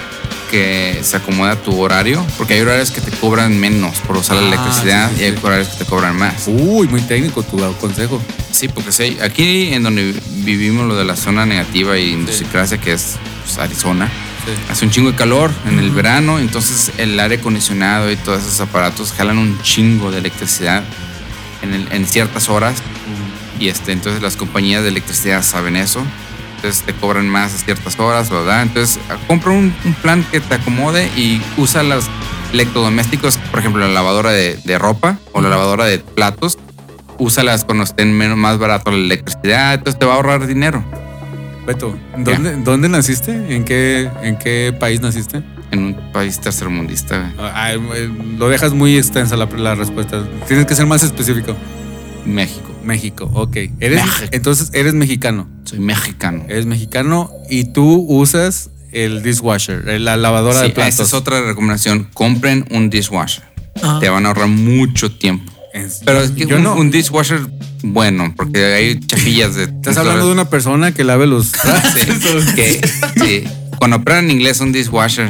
[0.53, 4.43] que se acomoda tu horario, porque hay horarios que te cobran menos por usar la
[4.43, 5.39] Ah, electricidad sí, sí, y hay sí.
[5.43, 6.45] horarios que te cobran más.
[6.47, 8.21] Uy, muy técnico tu consejo.
[8.53, 12.93] Sí, porque sí, aquí en donde vivimos lo de la zona negativa y industrialización que
[12.93, 13.17] es
[13.47, 14.11] pues, Arizona,
[14.71, 18.61] hace un chingo de calor en el verano, entonces el aire acondicionado y todos esos
[18.61, 20.85] aparatos jalan un chingo de electricidad
[21.63, 22.75] en, el- en ciertas horas
[23.59, 26.05] y este, entonces las compañías de electricidad saben eso.
[26.63, 28.63] Entonces te cobran más a ciertas horas, ¿verdad?
[28.63, 32.05] Entonces compra un, un plan que te acomode y usa los
[32.53, 36.59] electrodomésticos, por ejemplo, la lavadora de, de ropa o la lavadora de platos.
[37.19, 40.85] Úsalas cuando estén menos, más barato la electricidad, entonces te va a ahorrar dinero
[41.67, 43.33] Beto, ¿dónde, ¿dónde naciste?
[43.55, 45.43] ¿En qué, ¿En qué país naciste?
[45.73, 47.33] en un país tercermundista.
[47.37, 47.51] güey.
[47.55, 50.23] Ah, eh, lo dejas muy extensa la, la respuesta.
[50.47, 51.57] Tienes que ser más específico.
[52.27, 52.73] México.
[52.85, 53.57] México, ok.
[53.81, 54.29] Eres, México.
[54.33, 55.49] Entonces eres mexicano.
[55.65, 56.45] Soy mexicano.
[56.49, 60.91] Eres mexicano y tú usas el dishwasher, la lavadora Sí, de platos.
[60.91, 62.09] esta es otra recomendación.
[62.13, 63.45] Compren un dishwasher.
[63.83, 63.99] Ah.
[64.01, 65.51] Te van a ahorrar mucho tiempo.
[66.05, 66.75] Pero es que yo un, no.
[66.77, 67.41] un dishwasher
[67.83, 69.65] bueno, porque hay chapillas de.
[69.65, 72.81] Estás hablando de una persona que lave los Sí, que,
[73.17, 73.45] sí.
[73.79, 75.29] Cuando aprendan inglés, un dishwasher.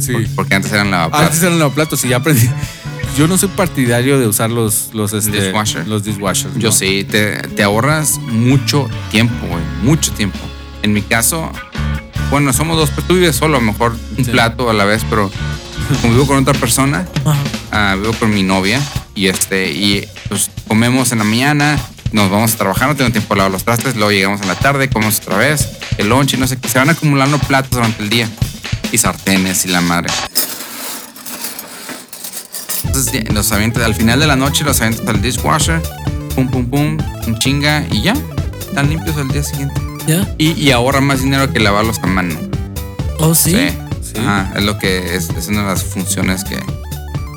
[0.00, 0.14] Sí.
[0.34, 1.26] Porque antes eran lavaplatos.
[1.26, 2.48] Antes eran lavaplatos y ya aprendí.
[3.16, 5.86] Yo no soy partidario de usar los, los, este, Dishwasher.
[5.88, 6.54] los dishwashers.
[6.56, 6.72] Yo no.
[6.74, 9.62] sí, te, te ahorras mucho tiempo, güey.
[9.82, 10.38] Mucho tiempo.
[10.82, 11.50] En mi caso,
[12.30, 14.30] bueno, somos dos, pero tú vives solo, a lo mejor un Sí.
[14.30, 15.30] plato a la vez, pero
[16.00, 17.06] como vivo con otra persona,
[17.72, 18.80] ah, vivo con mi novia
[19.16, 21.76] y este, y pues comemos en la mañana,
[22.12, 24.54] nos vamos a trabajar, no tengo tiempo de lavar los trastes, luego llegamos en la
[24.54, 28.00] tarde, comemos otra vez, el lunch y no sé qué, se van acumulando platos durante
[28.02, 28.28] el día
[28.92, 30.12] y sartenes y la madre.
[33.06, 35.80] Entonces los avientas, al final de la noche los avientas al dishwasher,
[36.34, 38.14] pum pum pum, un chinga y ya,
[38.58, 39.80] están limpios al día siguiente.
[40.06, 40.34] ¿Ya?
[40.38, 42.34] Y, y ahorra más dinero que lavarlos a mano.
[43.18, 43.52] ¿Oh, sí?
[44.02, 44.14] Sí.
[44.18, 46.56] Ajá, es lo que es, es una de las funciones que,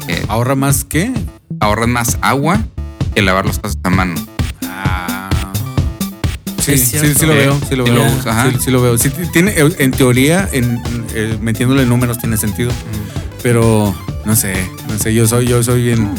[0.08, 1.12] que ¿Ahorra más qué?
[1.60, 2.60] ahorras más agua
[3.13, 4.15] que lavar los platos a mano.
[4.67, 5.30] Ah.
[6.60, 8.06] Sí, sí, sí lo veo, sí lo Sí veo.
[8.26, 8.50] ajá.
[8.52, 8.97] Sí, sí lo veo.
[8.97, 10.82] Sí, tiene, en teoría, en,
[11.13, 12.71] eh, metiéndole números tiene sentido.
[13.43, 13.93] Pero
[14.25, 14.53] no sé,
[14.88, 16.10] no sé, yo soy, yo soy bien.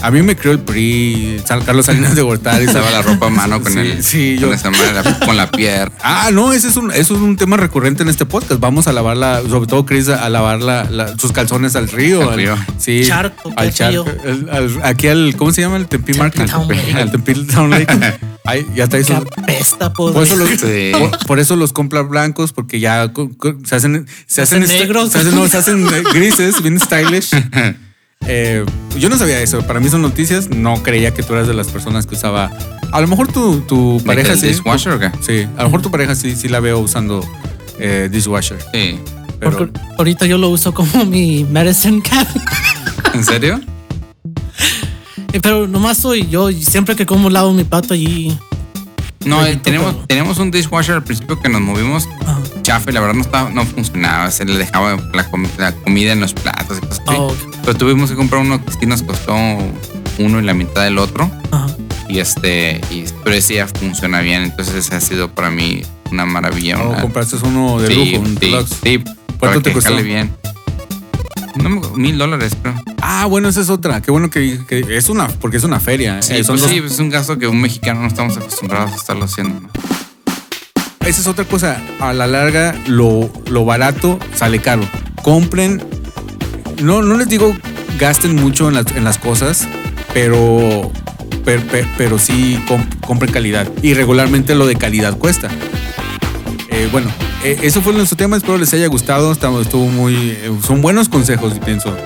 [0.00, 2.66] A mí me creó el PRI, San Carlos Salinas de Gortari.
[2.72, 5.36] Lava la ropa a mano con Sí, el sí, yo- con, esa madre, la- con
[5.36, 5.92] la pierna.
[6.02, 8.60] Ah, no, ese es un, eso es un tema recurrente en este podcast.
[8.60, 12.30] Vamos a lavar la, sobre todo Chris, a lavar la, la- sus calzones al río.
[12.30, 12.56] Al río.
[12.78, 13.02] sí.
[13.04, 14.04] Charco, al charco.
[14.04, 14.22] río.
[14.24, 15.76] el- al- aquí al, ¿cómo se llama?
[15.78, 16.48] El Tempe Market.
[16.94, 17.86] Al Tempe Town Lake.
[18.44, 19.16] Ay, ya está Que eso.
[19.36, 19.92] apesta.
[19.92, 20.92] Por eso, los, Sí.
[20.92, 23.12] por, por eso los compra blancos, porque ya
[23.64, 25.10] se hacen, se hacen, hacen negros.
[25.12, 25.84] Se hacen, no, se hacen
[26.14, 27.30] grises, bien stylish.
[28.26, 28.64] Eh,
[28.98, 29.62] yo no sabía eso.
[29.66, 30.48] Para mí son noticias.
[30.50, 32.50] No creía que tú eras de las personas que usaba.
[32.92, 34.48] A lo mejor tu, tu ¿De pareja el sí.
[34.48, 35.10] dishwasher o qué?
[35.20, 37.24] Sí, a lo mejor tu pareja sí, sí la veo usando
[37.78, 38.58] eh, dishwasher.
[38.72, 38.98] Sí.
[39.38, 42.48] Pero Porque ahorita yo lo uso como mi medicine cabinet.
[43.14, 43.60] ¿En serio?
[45.32, 46.50] Eh, Pero nomás soy yo.
[46.50, 48.36] y Siempre que como lavo mi plato allí.
[49.24, 52.40] No, eh, tenemos, tenemos un dishwasher al principio que nos movimos Ajá.
[52.88, 54.30] y la verdad no, estaba, no funcionaba.
[54.30, 57.16] Se le dejaba la, com- la comida en los platos y cosas así.
[57.18, 57.47] Oh, ok.
[57.68, 61.30] Pero tuvimos que comprar uno que sí nos costó uno y la mitad del otro.
[61.50, 61.66] Ajá.
[62.08, 64.44] Y este, y, pero ese ya funciona bien.
[64.44, 66.82] Entonces ese ha sido para mí una maravilla.
[66.82, 69.04] o una- compraste uno de sí, lujo, un sí, sí,
[69.38, 69.94] para te costó?
[69.96, 70.34] bien.
[71.56, 72.74] No me- mil dólares, creo.
[73.02, 74.00] Ah, bueno, esa es otra.
[74.00, 76.22] Qué bueno que, que es una, porque es una feria.
[76.22, 78.96] Sí, Eh, son pues sí, es un gasto que un mexicano no estamos acostumbrados a
[78.96, 79.60] estarlo haciendo.
[79.60, 79.68] ¿no?
[81.00, 81.82] Esa es otra cosa.
[82.00, 84.88] A la larga, lo, lo barato sale caro.
[85.22, 85.84] Compren.
[86.80, 87.54] No, no les digo
[87.98, 89.66] gasten mucho en las, en las cosas,
[90.14, 90.90] pero,
[91.44, 93.68] per- per- pero sí com- compren calidad.
[93.82, 95.48] Y regularmente lo de calidad cuesta.
[96.70, 97.08] Eh, bueno,
[97.42, 98.36] eh, eso fue nuestro tema.
[98.36, 99.32] Espero les haya gustado.
[99.32, 101.96] Estamos, estuvo muy, eh, son buenos consejos, pienso.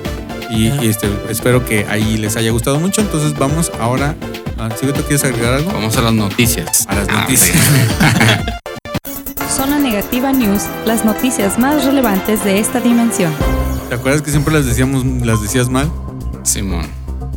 [0.51, 3.01] Y, y, este, espero que ahí les haya gustado mucho.
[3.03, 4.17] Entonces vamos ahora.
[4.59, 5.73] a- ¿Sí, quieres agregar algo?
[5.73, 6.87] Vamos a las noticias.
[6.89, 7.59] A las Ah, noticias.
[9.57, 13.33] Zona Negativa News, las noticias más relevantes de esta dimensión.
[13.93, 15.93] ¿Te acuerdas que siempre las decíamos, las decías mal?
[16.45, 16.87] Simón.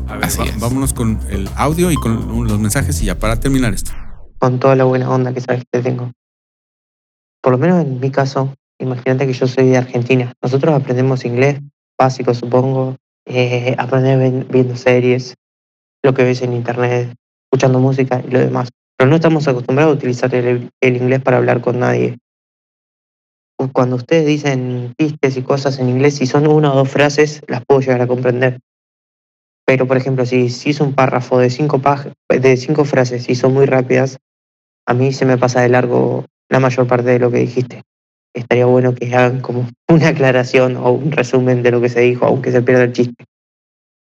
[0.08, 0.58] A ver, Así va- es.
[0.58, 3.92] vámonos con el audio y con los mensajes y ya para terminar esto.
[4.38, 6.14] con toda la buena onda que sabes que te tengo.
[7.42, 10.32] Por lo menos en mi caso, imagínate que yo soy de Argentina.
[10.42, 11.60] Nosotros aprendemos inglés
[12.00, 15.36] básico, supongo, eh, aprender viendo series,
[16.04, 17.14] lo que ves en internet,
[17.52, 18.70] escuchando música y lo demás.
[18.98, 22.18] Pero no estamos acostumbrados a utilizar el, el inglés para hablar con nadie.
[23.74, 27.64] Cuando ustedes dicen chistes y cosas en inglés, si son una o dos frases, las
[27.66, 28.60] puedo llegar a comprender.
[29.66, 33.36] Pero, por ejemplo, si, si es un párrafo de cinco, pag- de cinco frases y
[33.36, 34.18] son muy rápidas,
[34.88, 37.82] a mí se me pasa de largo la mayor parte de lo que dijiste.
[38.36, 42.26] Estaría bueno que hagan como una aclaración o un resumen de lo que se dijo,
[42.26, 43.26] aunque se pierda el chiste.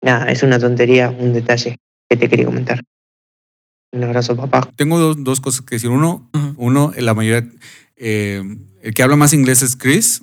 [0.04, 1.78] Nada, es una tontería, un detalle
[2.10, 2.82] que te quería comentar.
[3.94, 4.70] Un abrazo, papá.
[4.76, 5.90] Tengo dos, dos cosas que decir.
[5.90, 6.54] Uno, Ujú.
[6.58, 7.50] uno, la mayoría,
[7.98, 8.44] eh,
[8.82, 10.22] el que habla más inglés es Chris,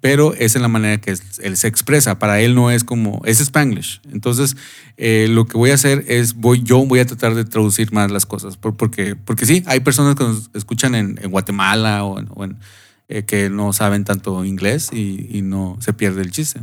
[0.00, 1.10] pero es en la manera que
[1.42, 2.18] él se expresa.
[2.18, 4.00] Para él no es como, es Spanglish.
[4.10, 4.56] Entonces,
[4.96, 8.10] eh, lo que voy a hacer es, voy, yo voy a tratar de traducir más
[8.10, 12.18] las cosas, por- porque, porque sí, hay personas que nos escuchan en, en Guatemala o
[12.18, 12.58] en, o en,
[13.08, 16.60] eh, que no saben tanto inglés y, y no se pierde el chiste.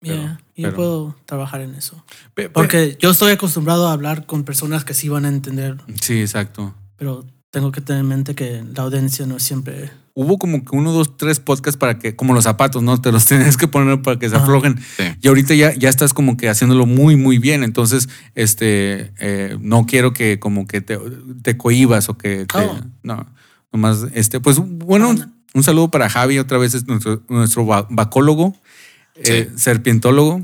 [0.00, 2.02] Yeah, Pero- yo pero- puedo trabajar en eso.
[2.54, 6.74] Porque yo estoy acostumbrado a hablar con personas que sí van a entender, sí, exacto.
[6.96, 9.90] pero tengo que tener en mente que la audiencia no siempre.
[10.14, 13.00] Hubo como que uno, dos, tres podcasts para que, como los zapatos, ¿no?
[13.00, 14.44] Te los tienes que poner para que se Ajá.
[14.44, 14.78] aflojen.
[14.96, 15.04] Sí.
[15.20, 17.62] Y ahorita ya, ya estás como que haciéndolo muy, muy bien.
[17.64, 20.98] Entonces, este, eh, no quiero que como que te,
[21.42, 22.80] te cohibas o que te- Oh.
[23.02, 23.26] no,
[23.72, 27.86] nomás, este, pues bueno, un, un saludo para Javi, otra vez es nuestro, nuestro va-
[27.90, 28.54] vacólogo,
[29.16, 30.42] eh, serpientólogo.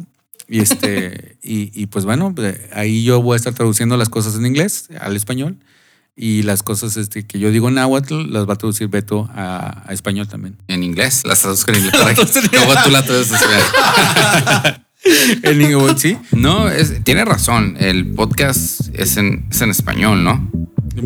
[0.48, 4.36] Y este, y, y pues bueno, pues, ahí yo voy a estar traduciendo las cosas
[4.36, 5.56] en inglés al español.
[6.18, 9.82] Y las cosas este, que yo digo en náhuatl las va a traducir Beto a,
[9.86, 10.56] a español también.
[10.66, 11.92] En inglés, las traduzco en inglés.
[12.52, 13.38] luego tú la traduces.
[15.42, 16.16] En inglés, sí.
[16.32, 17.76] No, es- tiene razón.
[17.78, 20.50] El podcast es en, es en español, ¿no?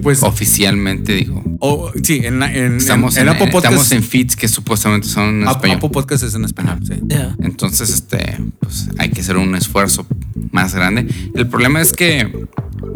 [0.02, 1.42] Pues, Oficialmente, digo.
[1.58, 3.72] o- sí, en, la- en, Estamos en, en, en Apple Podcast.
[3.74, 5.76] estamos en feeds que supuestamente son en español.
[5.78, 6.94] Apple Podcast es en español, sí.
[7.08, 7.36] Yeah.
[7.42, 10.06] Entonces, este, pues hay que hacer un esfuerzo
[10.52, 11.06] más grande.
[11.34, 12.46] El problema es que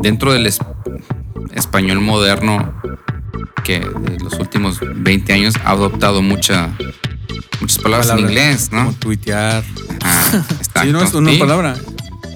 [0.00, 0.60] dentro del es-
[1.52, 2.74] español moderno,
[3.64, 6.76] que de los últimos 20 años ha adoptado mucha,
[7.60, 8.92] muchas palabras, en Palabras inglés, Como ¿no?
[8.92, 9.64] tuitear.
[10.82, 11.38] Sí, no es una Sí.
[11.38, 11.76] palabra.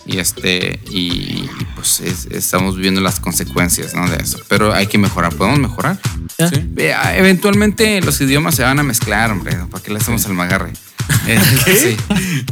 [0.06, 4.08] Y este, y, y, pues es- estamos viendo las consecuencias ¿no?
[4.08, 4.38] de eso.
[4.48, 5.98] Pero hay que mejorar, podemos mejorar.
[6.38, 6.64] Sí.
[6.70, 9.54] Ve, Eventualmente los idiomas se van a mezclar, hombre.
[9.70, 10.72] ¿Para qué le hacemos el magarre?
[11.26, 11.96] Eh.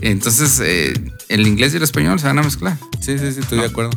[0.02, 0.92] Entonces, eh,
[1.28, 2.76] el inglés y el español se van a mezclar.
[3.00, 3.90] Sí, sí, sí, estoy de acuerdo.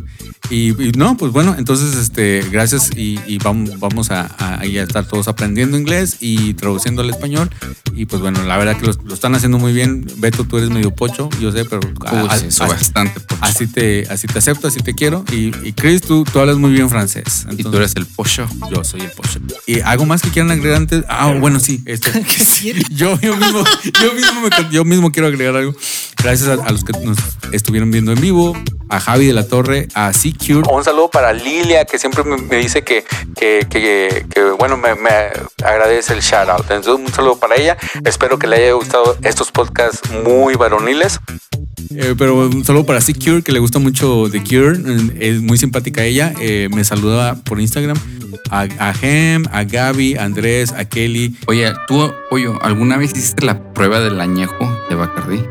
[0.49, 4.65] Y, y no, pues bueno, entonces, este, gracias y, y vamos, vamos a, a, a
[4.65, 7.49] estar todos aprendiendo inglés y traduciendo al español.
[7.93, 10.05] Y pues bueno, la verdad que lo, lo están haciendo muy bien.
[10.17, 13.19] Beto, tú eres medio pocho, yo sé, pero Uy, a- sí, bastante.
[13.19, 13.37] pocho.
[13.41, 15.23] así, te, así te acepto, así te quiero.
[15.31, 17.45] Y, y Chris, tú, tú hablas muy bien francés.
[17.51, 18.47] y tú Entonces, eres el pollo.
[18.71, 19.39] Yo soy el pocho.
[19.67, 21.03] ¿Y algo más que quieran agregar antes?
[21.09, 21.81] Ah, bueno, sí.
[21.85, 22.81] Este, ¿Qué quiere?
[22.89, 23.63] yo, yo, mismo,
[24.01, 25.75] yo, mismo me- yo mismo quiero agregar algo.
[26.23, 27.18] Gracias a, a los que nos
[27.51, 28.55] estuvieron viendo en vivo,
[28.89, 30.67] a Javi de la Torre, a Secure.
[30.71, 33.05] Un saludo para Lilia, que siempre me, dice que,
[33.35, 35.09] que, que, que, bueno, me, me
[35.63, 36.61] agradece el shout out.
[36.71, 37.77] Entonces, un saludo para ella.
[38.03, 41.19] Espero que le haya gustado estos podcasts muy varoniles.
[41.95, 44.77] Eh, pero un saludo para Secure, que le gusta mucho The Cure.
[45.19, 46.33] Es muy simpática ella.
[46.39, 47.97] Eh, me saluda por Instagram.
[48.51, 51.35] A, a Gem, a Gaby, a Andrés, a Kelly.
[51.47, 55.43] Oye, tú, Pollo, ¿alguna vez hiciste la prueba del añejo de Bacardí?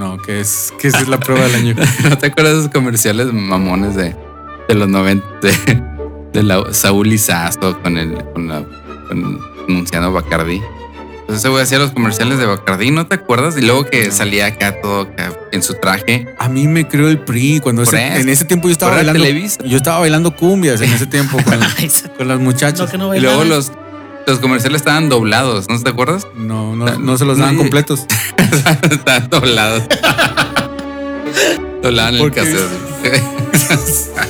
[0.00, 1.74] No, que es, que es la prueba del año.
[2.08, 4.16] ¿No te acuerdas de esos comerciales mamones de,
[4.68, 5.24] de los 90?
[5.42, 5.82] De,
[6.32, 8.64] de la, Saúl Lizazo con el con la,
[9.08, 10.60] con, anunciando Bacardí.
[11.20, 13.56] Entonces ese güey hacía los comerciales de Bacardí, ¿no te acuerdas?
[13.56, 14.12] Y luego que No.
[14.12, 16.26] salía acá todo acá en su traje.
[16.38, 18.20] A mí me creó el PRI cuando Por ese- eso.
[18.22, 19.22] en ese tiempo yo estaba bailando.
[19.22, 19.62] Televisa.
[19.64, 21.60] Yo estaba bailando cumbias en ese tiempo con,
[22.18, 22.92] con las muchachas.
[22.98, 23.70] no Y luego los,
[24.26, 26.26] los comerciales estaban doblados, ¿no te acuerdas?
[26.34, 28.06] No, no, no se los daban No, completos.
[28.90, 29.82] estaban doblados.
[31.82, 32.68] Doblaban el cassette.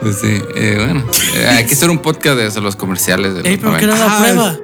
[0.00, 1.04] Pues sí, eh, bueno,
[1.36, 3.86] eh, hay que hacer un podcast de eso, los comerciales de los Ey, pero ¿qué
[3.86, 3.86] 90.
[3.86, 4.56] era la Ah, prueba?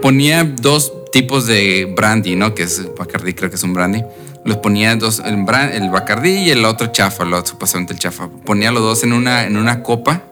[0.00, 2.54] ponía dos tipos de brandy, ¿no?
[2.54, 4.02] Que es Bacardi, creo que es un brandy.
[4.46, 7.98] los ponía dos, el, bran- el Bacardí y el otro chafa, el otro, supuestamente el
[7.98, 8.30] chafa.
[8.46, 10.22] Ponía los dos en una, en una copa.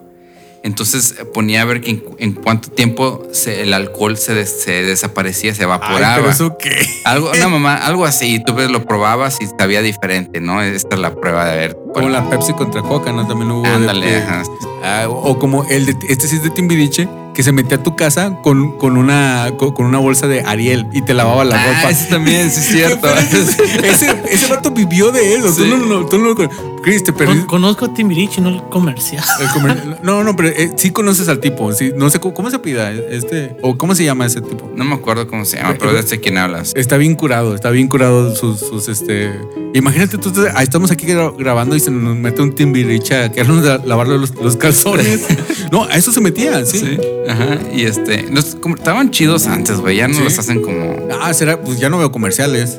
[0.66, 4.62] Entonces eh, ponía a ver que en, en cuánto tiempo se- el alcohol se, des-
[4.64, 6.16] se desaparecía, se Ay, evaporaba.
[6.16, 6.74] pero eso qué.
[7.04, 8.42] Algo, una mamá, algo así.
[8.44, 10.60] Tú ves, lo probabas y sabía diferente, ¿no?
[10.62, 11.76] Esta es la prueba de ver.
[11.94, 13.26] Como la Pepsi contra Coca, ¿no?
[13.26, 13.64] También hubo.
[13.64, 14.42] Ándale, de- ajá.
[14.82, 17.82] Ah, o o como el de, este sí es de Timbiriche, que se metía a
[17.82, 21.56] tu casa con, con una con, con una bolsa de Ariel y te lavaba la
[21.62, 21.90] Ah, ropa.
[21.90, 23.00] ese también, sí es cierto.
[23.02, 25.52] Pero ese, ese, vato vivió de eso.
[25.52, 25.62] Sí.
[25.62, 26.36] Tú no, no, tú no lo
[26.82, 29.22] Chris, te perdí- Con- conozco a Timbiriche, no el comercial.
[29.40, 31.72] el comer- No, no, pero eh, sí conoces al tipo.
[31.72, 34.70] Sí, no sé cómo, cómo se pida este o cómo se llama ese tipo.
[34.74, 36.72] No me acuerdo cómo se llama, pero ya sé quién hablas.
[36.76, 39.32] Está bien curado, está bien curado sus, sus este.
[39.74, 43.78] Imagínate tú, estamos aquí gra- grabando y se nos mete un timbiriche a querernos la-
[43.84, 45.26] lavarle los, los calzones.
[45.72, 46.78] no, a eso se metía, sí.
[46.78, 46.98] Sí.
[47.28, 47.58] Ajá.
[47.74, 49.96] Y este, los, estaban chidos antes, güey.
[49.96, 50.22] Ya no Sí.
[50.24, 50.96] los hacen como.
[51.20, 52.78] Ah, será, pues ya no veo comerciales.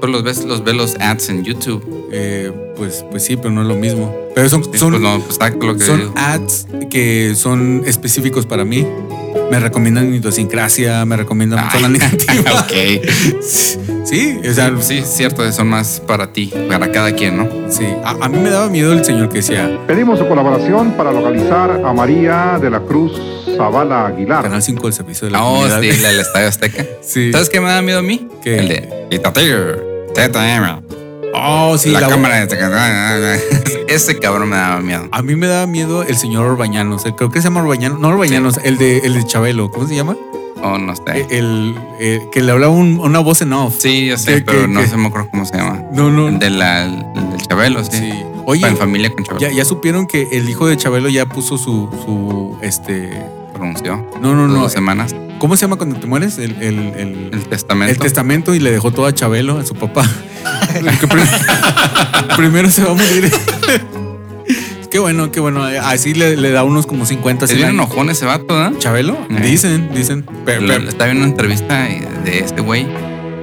[0.00, 1.82] Pues los ves, los ves los ads en YouTube.
[2.12, 4.14] Eh, pues, pues sí, pero no es lo mismo.
[4.34, 6.12] Pero son, Sí, son, pues no, pues exacto lo que son digo.
[6.16, 8.86] ads que son específicos para mí.
[9.50, 12.52] Me recomiendan idiosincrasia, me recomiendan Ay, zona negativa.
[12.60, 13.42] ok.
[14.04, 17.48] Sí, o sea, Sí, es cierto, son más para ti, para cada quien, ¿no?
[17.70, 17.84] sí.
[18.04, 21.70] A, a mí me daba miedo el señor que decía, Pedimos su colaboración para localizar
[21.84, 23.12] a María de la Cruz
[23.56, 24.42] Zavala Aguilar.
[24.42, 25.80] Canal 5 del servicio de la Oh, comunidad.
[25.80, 26.84] sí, la del Estadio Azteca.
[27.02, 27.32] Sí.
[27.32, 28.28] ¿Sabes qué me da miedo a mí?
[28.42, 28.58] ¿Qué?
[28.58, 29.78] El de Itatir,
[30.14, 30.82] TTM,
[31.34, 33.40] Oh, sí, la, la- cámara de...
[33.88, 35.08] Ese cabrón me daba miedo.
[35.12, 37.04] A mí me daba miedo el señor Orbañanos.
[37.06, 37.98] el- Creo que se llama Orbañanos.
[38.00, 39.70] No Orbañanos, el de, el de Chabelo.
[39.70, 40.16] ¿Cómo se llama?
[40.62, 41.26] Oh, no sé.
[41.30, 43.76] El, el- que le hablaba un- una voz en off.
[43.78, 45.82] Sí, yo sé, que- pero que- no se me acuerdo cómo se llama.
[45.92, 46.28] No, no.
[46.28, 47.90] El de la, el del Chabelo, sí.
[47.98, 48.12] Sí.
[48.46, 49.40] Oye, en familia con Chabelo.
[49.48, 53.10] ya, ya supieron que el hijo de Chabelo ya puso su, su este.
[53.54, 54.06] Pronunció.
[54.20, 54.60] No, no, no.
[54.62, 55.14] Dos semanas.
[55.38, 56.38] ¿Cómo se llama cuando te mueres?
[56.38, 57.92] El, el, el, El testamento.
[57.92, 60.04] el testamento y le dejó todo a Chabelo, a su papá.
[60.82, 61.06] Que
[62.36, 63.30] primero se va a morir.
[64.90, 65.62] qué bueno, qué bueno.
[65.64, 67.86] Así le, le da unos como 50, Se 100 viene años.
[67.90, 68.72] enojón ese vato, ¿verdad?
[68.78, 69.14] ¿Chabelo?
[69.30, 69.40] Eh.
[69.42, 70.24] Dicen, dicen.
[70.44, 71.86] Pero, pero- Estaba viendo una entrevista
[72.24, 72.86] de este güey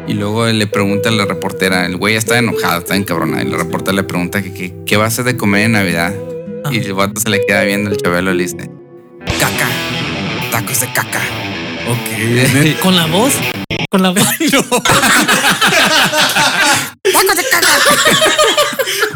[0.07, 3.57] y luego le pregunta a la reportera, el güey está enojado, está encabronado y la
[3.57, 6.13] reportera le pregunta que, que- qué va a hacer de comer en Navidad
[6.63, 6.69] Ah.
[6.71, 8.69] y el vato se le queda viendo el chabelo y le dice,
[9.39, 9.67] caca,
[10.51, 11.19] tacos de caca.
[11.87, 12.79] Ok.
[12.81, 13.33] Con la voz.
[13.89, 14.23] Con la voz.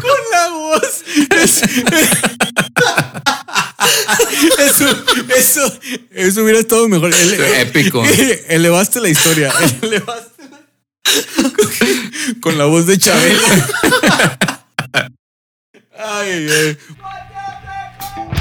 [0.00, 1.04] con la voz.
[1.30, 1.62] Es-
[4.58, 4.86] eso,
[5.36, 5.78] eso,
[6.12, 7.12] eso hubiera estado mejor.
[7.14, 8.02] Épico.
[8.48, 9.52] Elevaste la historia.
[9.82, 10.60] Elevaste la-
[12.40, 13.40] con la voz de Chabelo.
[16.02, 16.78] Ay, ay.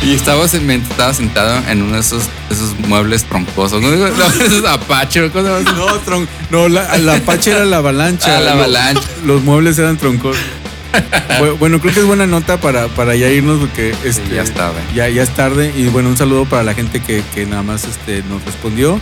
[0.02, 3.90] Y estaba, estaba sentado en uno de esos, esos muebles troncosos, no
[4.46, 5.64] esos apache, cosas.
[5.66, 8.38] No, tron- no la, la Apache era la avalancha.
[8.38, 9.02] Ah, la avalancha.
[9.26, 10.38] Los, muebles eran troncos.
[11.42, 14.54] Bu- bueno, creo que es buena nota para, para ya irnos porque este, ya es
[14.54, 14.80] tarde.
[14.96, 15.74] Ya, ya es tarde.
[15.76, 19.00] Y bueno, un saludo para la gente que, que nada más este, nos respondió.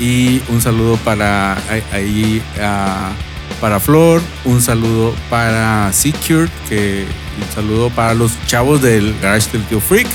[0.00, 1.58] Y un saludo para
[1.92, 3.10] ahí a-
[3.60, 4.22] para Flor.
[4.46, 6.48] Un saludo para Secure.
[6.70, 7.04] Que,
[7.38, 10.08] un saludo para los chavos del Garage del Tío Freak.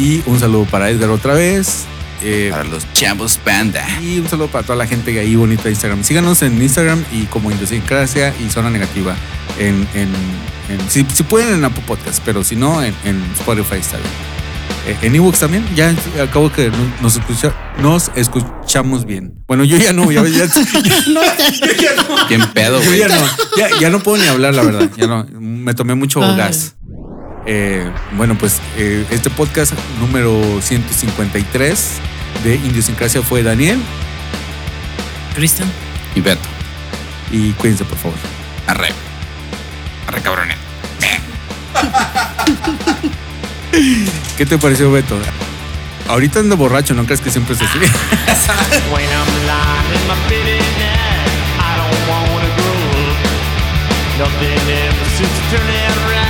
[0.00, 1.84] Y un saludo para Edgar otra vez.
[2.22, 3.82] Eh, Para los chavos panda.
[4.02, 6.04] y un saludo para toda la gente que ahí bonita de Instagram.
[6.04, 9.14] Síganos en Instagram y como Idiosincrasia y Zona Negativa.
[9.58, 10.08] En, en,
[10.68, 14.10] en- si, si pueden en Apple Podcast, pero si no, en, en Spotify está bien.
[14.86, 19.42] Eh, en ebooks también, ya acabo que no- nos, escucha, nos escuchamos bien.
[19.46, 20.46] Bueno, yo ya no, ya, ya-
[22.28, 22.98] Bien pedo, yo güey.
[23.00, 23.16] ya no,
[23.56, 24.90] ya, ya no puedo ni hablar, la verdad.
[24.96, 26.36] Ya no, me tomé mucho Ay.
[26.36, 26.76] gas.
[27.52, 31.94] Eh, bueno, pues eh, este podcast número 153
[32.44, 33.80] de Idiosincrasia fue Daniel.
[35.34, 35.68] Cristian.
[36.14, 36.48] Y Beto,
[37.32, 38.16] Y cuídense, por favor.
[38.68, 38.90] arre.
[40.06, 40.56] Arre, cabrones.
[44.36, 45.18] ¿Qué te pareció, Beto?
[46.08, 47.78] Ahorita ando borracho, ¿no crees que siempre es así?
[48.92, 53.18] When I'm lying in my bed at night, I don't wanna grow up.
[54.18, 56.29] Nothing ever seems to turn right,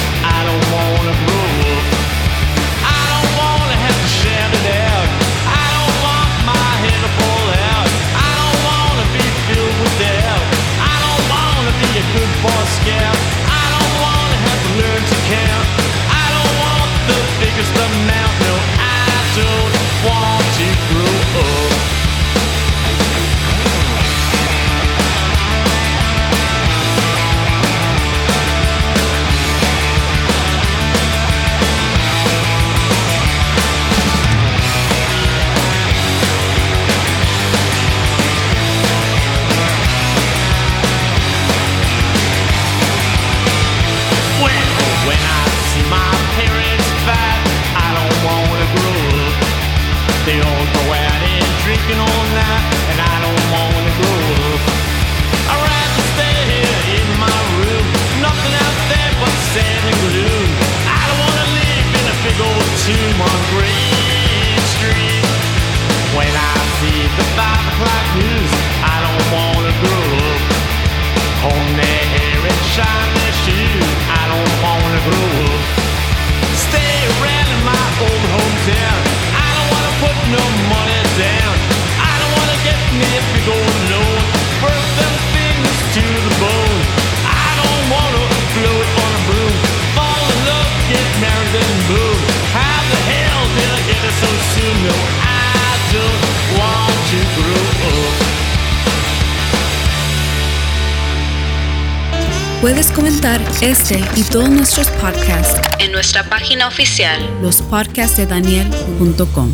[102.71, 109.53] Puedes comentar este y todos nuestros podcasts en nuestra página oficial, lospodcastdedaniel.com.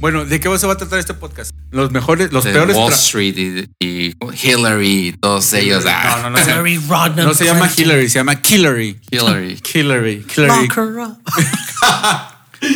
[0.00, 1.50] Bueno, ¿de qué se va a tratar este podcast?
[1.72, 2.74] Los mejores, los De peores.
[2.74, 5.84] Wall Street y, y Hillary y todos ellos.
[5.86, 6.40] ah, No, no, no.
[6.44, 7.70] se- Hillary Rodham No se llama.
[7.76, 8.98] Hillary, se llama Hillary.
[9.10, 9.60] Hillary.
[9.74, 10.24] Hillary.
[10.34, 10.68] Hillary.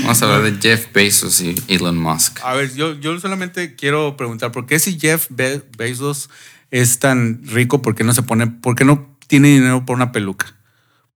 [0.03, 2.41] Vamos a hablar de Jeff Bezos y Elon Musk.
[2.45, 6.29] A ver, yo, yo solamente quiero preguntar, ¿por qué si Jeff Be- Bezos
[6.71, 10.13] es tan rico, por qué no se pone, por qué no tiene dinero por una
[10.13, 10.55] peluca?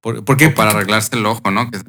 [0.00, 0.46] ¿Por, por qué?
[0.46, 1.70] O para arreglarse el ojo, ¿no?
[1.70, 1.81] Que-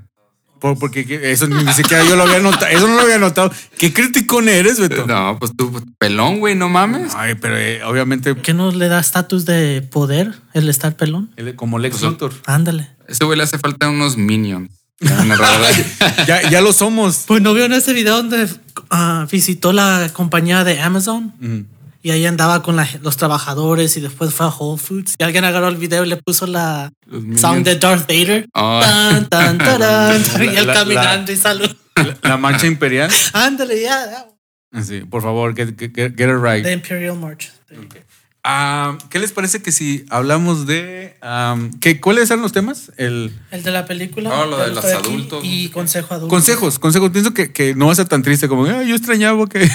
[0.60, 3.52] Por- porque que- eso ni siquiera yo lo había notado, eso no lo había notado.
[3.78, 5.06] ¿Qué criticón eres, Beto?
[5.06, 7.14] no, pues tú, pelón, güey, no mames.
[7.16, 11.30] Ay, pero eh, obviamente ¿Qué no le da estatus de poder el estar pelón?
[11.58, 12.34] como Lex Pues, Luthor.
[12.46, 12.90] Ándale.
[13.08, 14.72] Ese güey le hace falta unos minions.
[16.28, 17.26] Ya, ya lo somos.
[17.28, 18.48] Pues no vio en ese video donde
[18.90, 21.34] ah, visitó la compañía de Amazon.
[22.06, 25.44] Y ahí andaba con la- los trabajadores y después fue a Whole Foods y alguien
[25.44, 26.92] agarró el video y le puso la
[27.36, 28.46] sound de Darth Vader.
[28.54, 28.80] Oh.
[28.80, 31.76] Tan, tan, tarán, y él La- caminando y salud.
[32.22, 33.10] La, marcha imperial.
[33.34, 34.28] Ándale, ya.
[34.72, 34.84] ya.
[34.84, 36.64] Sí, por favor, get, get- get it right.
[36.64, 37.52] The Imperial March.
[38.44, 41.18] Ah, ¿Qué les parece que si hablamos de...
[41.22, 42.92] am, ¿qué, ¿Cuáles eran los temas?
[42.98, 43.34] El...
[43.50, 44.30] El de la película.
[44.30, 45.42] Oh, lo de los adultos.
[45.44, 46.30] Y consejo adulto.
[46.30, 47.10] Consejos, consejos.
[47.10, 49.68] Pienso que, que no va a ser tan triste como, "Ay, yo extrañaba que...